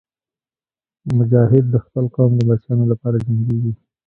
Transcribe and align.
مجاهد 1.17 1.65
د 1.69 1.75
خپل 1.85 2.05
قوم 2.15 2.31
د 2.37 2.39
بچیانو 2.49 2.85
لپاره 2.91 3.17
جنګېږي. 3.25 3.73